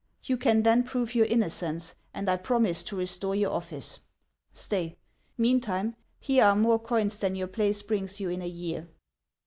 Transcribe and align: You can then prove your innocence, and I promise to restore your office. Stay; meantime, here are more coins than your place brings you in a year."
You 0.23 0.35
can 0.35 0.63
then 0.63 0.81
prove 0.81 1.13
your 1.13 1.27
innocence, 1.27 1.93
and 2.11 2.27
I 2.27 2.35
promise 2.35 2.81
to 2.85 2.95
restore 2.95 3.35
your 3.35 3.51
office. 3.51 3.99
Stay; 4.51 4.97
meantime, 5.37 5.95
here 6.19 6.45
are 6.45 6.55
more 6.55 6.79
coins 6.79 7.19
than 7.19 7.35
your 7.35 7.45
place 7.45 7.83
brings 7.83 8.19
you 8.19 8.29
in 8.31 8.41
a 8.41 8.47
year." 8.47 8.89